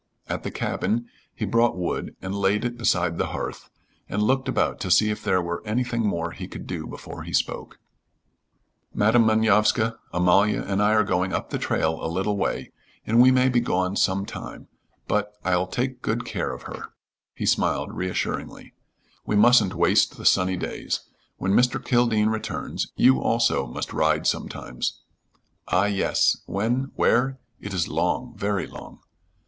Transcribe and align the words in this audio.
At 0.27 0.41
the 0.41 0.49
cabin 0.49 1.05
he 1.31 1.45
brought 1.45 1.77
wood 1.77 2.15
and 2.23 2.33
laid 2.33 2.65
it 2.65 2.75
beside 2.75 3.19
the 3.19 3.27
hearth, 3.27 3.69
and 4.09 4.23
looked 4.23 4.47
about 4.49 4.79
to 4.79 4.89
see 4.89 5.11
if 5.11 5.23
there 5.23 5.43
were 5.43 5.61
anything 5.63 6.01
more 6.01 6.31
he 6.31 6.47
could 6.47 6.65
do 6.65 6.87
before 6.87 7.21
he 7.21 7.33
spoke. 7.33 7.77
"Madam 8.95 9.27
Manovska, 9.27 9.99
Amalia 10.11 10.63
and 10.63 10.81
I 10.81 10.93
are 10.93 11.03
going 11.03 11.33
up 11.33 11.51
the 11.51 11.59
trail 11.59 12.03
a 12.03 12.09
little 12.11 12.35
way, 12.35 12.71
and 13.05 13.21
we 13.21 13.29
may 13.29 13.47
be 13.47 13.59
gone 13.59 13.95
some 13.95 14.25
time, 14.25 14.67
but 15.07 15.33
I'll 15.45 15.67
take 15.67 16.01
good 16.01 16.25
care 16.25 16.51
of 16.51 16.63
her." 16.63 16.93
He 17.35 17.45
smiled 17.45 17.93
reassuringly: 17.93 18.73
"We 19.27 19.35
mustn't 19.35 19.75
waste 19.75 20.17
the 20.17 20.25
sunny 20.25 20.57
days. 20.57 21.01
When 21.37 21.51
Mr. 21.53 21.79
Kildene 21.79 22.31
returns, 22.31 22.91
you 22.95 23.21
also 23.21 23.67
must 23.67 23.93
ride 23.93 24.25
sometimes." 24.25 25.03
"Ah, 25.67 25.85
yes. 25.85 26.41
When? 26.47 26.89
When? 26.95 27.37
It 27.59 27.71
is 27.75 27.87
long 27.87 28.33
very 28.35 28.65
long." 28.65 29.01